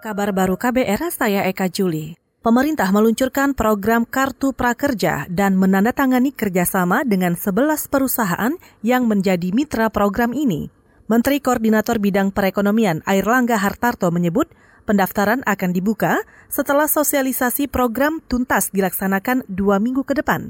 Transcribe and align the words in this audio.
Kabar 0.00 0.32
baru 0.32 0.56
KBR, 0.56 1.12
saya 1.12 1.44
Eka 1.44 1.68
Juli. 1.68 2.16
Pemerintah 2.40 2.88
meluncurkan 2.88 3.52
program 3.52 4.08
Kartu 4.08 4.56
Prakerja 4.56 5.28
dan 5.28 5.60
menandatangani 5.60 6.32
kerjasama 6.32 7.04
dengan 7.04 7.36
11 7.36 7.84
perusahaan 7.92 8.56
yang 8.80 9.04
menjadi 9.04 9.52
mitra 9.52 9.92
program 9.92 10.32
ini. 10.32 10.72
Menteri 11.04 11.44
Koordinator 11.44 12.00
Bidang 12.00 12.32
Perekonomian 12.32 13.04
Airlangga 13.04 13.60
Hartarto 13.60 14.08
menyebut 14.08 14.48
pendaftaran 14.88 15.44
akan 15.44 15.70
dibuka 15.76 16.24
setelah 16.48 16.88
sosialisasi 16.88 17.68
program 17.68 18.24
tuntas 18.24 18.72
dilaksanakan 18.72 19.44
dua 19.52 19.76
minggu 19.84 20.08
ke 20.08 20.16
depan. 20.16 20.48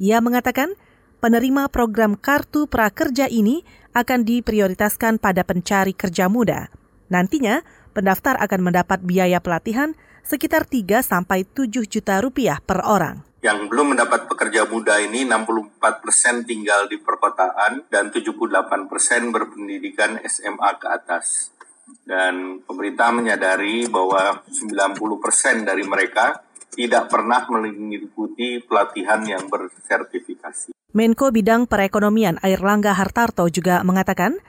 Ia 0.00 0.24
mengatakan 0.24 0.72
penerima 1.20 1.68
program 1.68 2.16
Kartu 2.16 2.64
Prakerja 2.64 3.28
ini 3.28 3.60
akan 3.92 4.24
diprioritaskan 4.24 5.20
pada 5.20 5.44
pencari 5.44 5.92
kerja 5.92 6.32
muda. 6.32 6.72
Nantinya, 7.06 7.62
pendaftar 7.96 8.36
akan 8.44 8.60
mendapat 8.68 9.00
biaya 9.00 9.40
pelatihan 9.40 9.96
sekitar 10.20 10.68
3 10.68 11.00
sampai 11.00 11.48
7 11.48 11.88
juta 11.88 12.20
rupiah 12.20 12.60
per 12.60 12.84
orang. 12.84 13.24
Yang 13.40 13.72
belum 13.72 13.96
mendapat 13.96 14.28
pekerja 14.28 14.68
muda 14.68 15.00
ini 15.00 15.24
64 15.24 16.04
persen 16.04 16.44
tinggal 16.44 16.90
di 16.92 17.00
perkotaan 17.00 17.88
dan 17.88 18.12
78 18.12 18.90
persen 18.90 19.32
berpendidikan 19.32 20.20
SMA 20.28 20.70
ke 20.76 20.86
atas. 20.92 21.56
Dan 22.02 22.66
pemerintah 22.66 23.14
menyadari 23.14 23.86
bahwa 23.86 24.42
90 24.50 25.22
persen 25.22 25.62
dari 25.62 25.86
mereka 25.86 26.42
tidak 26.74 27.06
pernah 27.08 27.46
mengikuti 27.48 28.58
pelatihan 28.60 29.22
yang 29.22 29.46
bersertifikasi. 29.46 30.74
Menko 30.96 31.30
Bidang 31.30 31.70
Perekonomian 31.70 32.42
Airlangga 32.42 32.98
Hartarto 32.98 33.46
juga 33.46 33.86
mengatakan, 33.86 34.42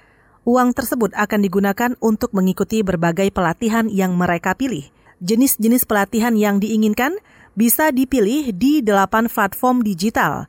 Uang 0.48 0.72
tersebut 0.72 1.12
akan 1.12 1.44
digunakan 1.44 1.92
untuk 2.00 2.32
mengikuti 2.32 2.80
berbagai 2.80 3.36
pelatihan 3.36 3.92
yang 3.92 4.16
mereka 4.16 4.56
pilih. 4.56 4.88
Jenis-jenis 5.20 5.84
pelatihan 5.84 6.40
yang 6.40 6.64
diinginkan 6.64 7.20
bisa 7.60 7.92
dipilih 7.92 8.56
di 8.56 8.80
delapan 8.80 9.28
platform 9.28 9.84
digital. 9.84 10.48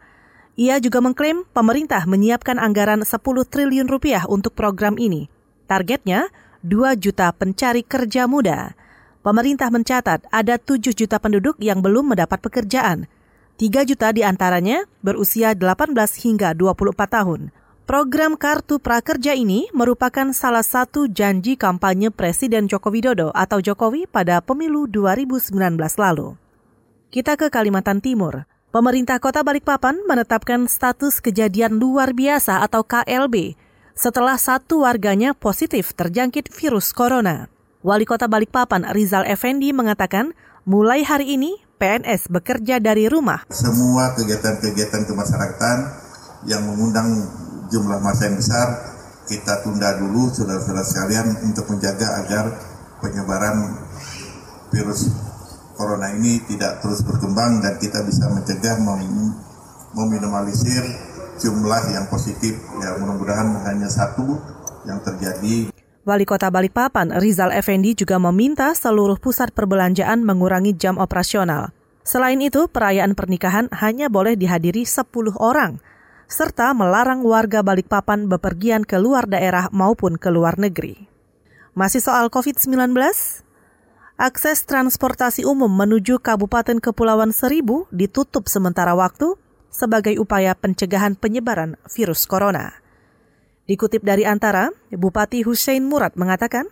Ia 0.55 0.78
juga 0.78 1.03
mengklaim 1.03 1.42
pemerintah 1.50 2.06
menyiapkan 2.06 2.62
anggaran 2.62 3.03
10 3.03 3.11
triliun 3.50 3.91
rupiah 3.91 4.23
untuk 4.31 4.55
program 4.55 4.95
ini. 5.03 5.27
Targetnya 5.67 6.30
2 6.62 6.95
juta 6.95 7.34
pencari 7.34 7.83
kerja 7.83 8.30
muda. 8.30 8.78
Pemerintah 9.27 9.67
mencatat 9.67 10.30
ada 10.30 10.62
7 10.62 10.95
juta 10.95 11.19
penduduk 11.19 11.58
yang 11.58 11.83
belum 11.83 12.14
mendapat 12.14 12.39
pekerjaan. 12.39 13.11
3 13.58 13.83
juta 13.83 14.14
di 14.14 14.23
antaranya 14.23 14.86
berusia 15.03 15.58
18 15.58 15.91
hingga 16.23 16.55
24 16.55 16.95
tahun. 17.19 17.51
Program 17.89 18.36
Kartu 18.36 18.77
Prakerja 18.84 19.33
ini 19.33 19.64
merupakan 19.72 20.28
salah 20.36 20.61
satu 20.61 21.08
janji 21.08 21.56
kampanye 21.56 22.12
Presiden 22.12 22.69
Joko 22.69 22.92
Widodo 22.92 23.33
atau 23.33 23.64
Jokowi 23.64 24.05
pada 24.05 24.45
pemilu 24.45 24.84
2019 24.84 25.56
lalu. 25.97 26.36
Kita 27.08 27.41
ke 27.41 27.48
Kalimantan 27.48 28.05
Timur. 28.05 28.45
Pemerintah 28.69 29.17
Kota 29.17 29.41
Balikpapan 29.41 30.05
menetapkan 30.05 30.69
status 30.69 31.25
kejadian 31.25 31.80
luar 31.80 32.12
biasa 32.12 32.61
atau 32.61 32.84
KLB 32.84 33.56
setelah 33.97 34.36
satu 34.36 34.84
warganya 34.84 35.33
positif 35.33 35.97
terjangkit 35.97 36.52
virus 36.52 36.92
corona. 36.92 37.48
Wali 37.80 38.05
Kota 38.05 38.28
Balikpapan 38.28 38.92
Rizal 38.92 39.25
Effendi 39.25 39.73
mengatakan, 39.73 40.36
mulai 40.69 41.08
hari 41.08 41.41
ini 41.41 41.56
PNS 41.80 42.28
bekerja 42.28 42.84
dari 42.84 43.08
rumah. 43.08 43.48
Semua 43.48 44.12
kegiatan-kegiatan 44.12 45.08
kemasyarakatan 45.08 45.77
yang 46.45 46.69
mengundang 46.69 47.48
jumlah 47.69 48.00
masa 48.00 48.28
yang 48.28 48.36
besar 48.41 48.69
kita 49.28 49.61
tunda 49.61 49.92
dulu 50.00 50.33
saudara-saudara 50.33 50.84
sekalian 50.88 51.27
untuk 51.44 51.69
menjaga 51.69 52.24
agar 52.24 52.44
penyebaran 53.05 53.77
virus 54.72 55.12
corona 55.77 56.16
ini 56.16 56.42
tidak 56.48 56.80
terus 56.80 57.05
berkembang 57.05 57.61
dan 57.61 57.77
kita 57.77 58.02
bisa 58.08 58.27
mencegah 58.33 58.80
meminimalisir 59.92 60.83
jumlah 61.39 61.83
yang 61.92 62.08
positif. 62.11 62.58
Ya 62.83 62.98
mudah-mudahan 62.98 63.62
hanya 63.68 63.86
satu 63.86 64.40
yang 64.89 64.98
terjadi. 65.05 65.70
Wali 66.08 66.24
Kota 66.24 66.48
Balikpapan 66.48 67.12
Rizal 67.20 67.52
Effendi 67.52 67.92
juga 67.92 68.17
meminta 68.17 68.73
seluruh 68.73 69.20
pusat 69.20 69.52
perbelanjaan 69.52 70.24
mengurangi 70.24 70.73
jam 70.73 70.96
operasional. 70.96 71.70
Selain 72.01 72.40
itu, 72.40 72.64
perayaan 72.73 73.12
pernikahan 73.12 73.68
hanya 73.84 74.08
boleh 74.08 74.33
dihadiri 74.33 74.89
10 74.89 75.36
orang 75.36 75.77
serta 76.28 76.77
melarang 76.77 77.24
warga 77.24 77.64
Balikpapan 77.64 78.28
bepergian 78.28 78.84
ke 78.84 79.00
luar 79.00 79.24
daerah 79.24 79.72
maupun 79.72 80.20
ke 80.20 80.28
luar 80.28 80.61
negeri. 80.61 81.08
Masih 81.72 82.05
soal 82.05 82.28
COVID-19, 82.28 82.92
akses 84.20 84.58
transportasi 84.68 85.48
umum 85.48 85.72
menuju 85.72 86.20
Kabupaten 86.20 86.84
Kepulauan 86.84 87.33
Seribu 87.33 87.89
ditutup 87.89 88.44
sementara 88.44 88.92
waktu 88.92 89.40
sebagai 89.72 90.20
upaya 90.20 90.52
pencegahan 90.52 91.16
penyebaran 91.16 91.80
virus 91.89 92.28
corona. 92.28 92.77
Dikutip 93.64 94.05
dari 94.05 94.28
Antara, 94.28 94.68
Bupati 94.92 95.45
Hussein 95.45 95.84
Murad 95.89 96.16
mengatakan, 96.16 96.68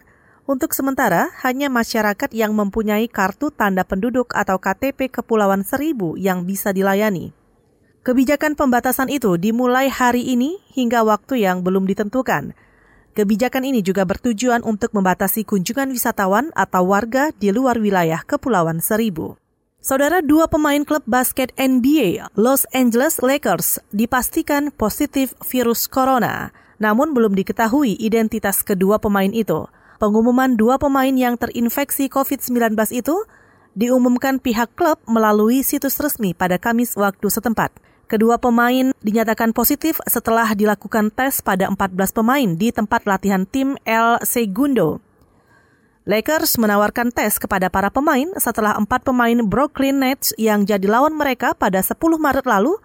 untuk 0.46 0.72
sementara 0.72 1.32
hanya 1.44 1.72
masyarakat 1.72 2.30
yang 2.32 2.52
mempunyai 2.52 3.08
kartu 3.08 3.50
tanda 3.50 3.82
penduduk 3.82 4.32
atau 4.36 4.60
KTP 4.60 5.10
Kepulauan 5.10 5.64
Seribu 5.64 6.14
yang 6.16 6.44
bisa 6.44 6.70
dilayani. 6.72 7.45
Kebijakan 8.06 8.54
pembatasan 8.54 9.10
itu 9.10 9.34
dimulai 9.34 9.90
hari 9.90 10.30
ini 10.30 10.62
hingga 10.78 11.02
waktu 11.02 11.42
yang 11.42 11.66
belum 11.66 11.90
ditentukan. 11.90 12.54
Kebijakan 13.18 13.66
ini 13.66 13.82
juga 13.82 14.06
bertujuan 14.06 14.62
untuk 14.62 14.94
membatasi 14.94 15.42
kunjungan 15.42 15.90
wisatawan 15.90 16.54
atau 16.54 16.86
warga 16.86 17.34
di 17.34 17.50
luar 17.50 17.82
wilayah 17.82 18.22
Kepulauan 18.22 18.78
Seribu. 18.78 19.34
Saudara 19.82 20.22
dua 20.22 20.46
pemain 20.46 20.86
klub 20.86 21.02
basket 21.02 21.50
NBA 21.58 22.30
Los 22.38 22.62
Angeles 22.70 23.18
Lakers 23.18 23.82
dipastikan 23.90 24.70
positif 24.70 25.34
virus 25.42 25.90
corona, 25.90 26.54
namun 26.78 27.10
belum 27.10 27.34
diketahui 27.34 27.98
identitas 27.98 28.62
kedua 28.62 29.02
pemain 29.02 29.34
itu. 29.34 29.66
Pengumuman 29.98 30.54
dua 30.54 30.78
pemain 30.78 31.10
yang 31.10 31.34
terinfeksi 31.34 32.06
COVID-19 32.06 32.70
itu 32.94 33.26
diumumkan 33.74 34.38
pihak 34.38 34.78
klub 34.78 35.02
melalui 35.10 35.66
situs 35.66 35.98
resmi 35.98 36.38
pada 36.38 36.54
Kamis 36.62 36.94
waktu 36.94 37.26
setempat. 37.26 37.95
Kedua 38.06 38.38
pemain 38.38 38.94
dinyatakan 39.02 39.50
positif 39.50 39.98
setelah 40.06 40.54
dilakukan 40.54 41.10
tes 41.10 41.42
pada 41.42 41.66
14 41.66 41.98
pemain 42.14 42.48
di 42.54 42.70
tempat 42.70 43.02
latihan 43.02 43.42
tim 43.42 43.74
El 43.82 44.22
Segundo. 44.22 45.02
Lakers 46.06 46.54
menawarkan 46.54 47.10
tes 47.10 47.34
kepada 47.34 47.66
para 47.66 47.90
pemain 47.90 48.30
setelah 48.38 48.78
empat 48.78 49.02
pemain 49.02 49.34
Brooklyn 49.42 49.98
Nets 49.98 50.30
yang 50.38 50.62
jadi 50.62 50.86
lawan 50.86 51.18
mereka 51.18 51.50
pada 51.58 51.82
10 51.82 51.98
Maret 51.98 52.46
lalu 52.46 52.78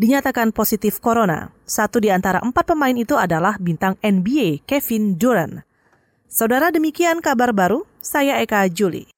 dinyatakan 0.00 0.56
positif 0.56 0.96
corona. 0.96 1.52
Satu 1.68 2.00
di 2.00 2.08
antara 2.08 2.40
empat 2.40 2.72
pemain 2.72 2.96
itu 2.96 3.20
adalah 3.20 3.60
bintang 3.60 4.00
NBA 4.00 4.64
Kevin 4.64 5.20
Durant. 5.20 5.60
Saudara 6.24 6.72
demikian 6.72 7.20
kabar 7.20 7.52
baru, 7.52 7.84
saya 8.00 8.40
Eka 8.40 8.64
Juli. 8.72 9.17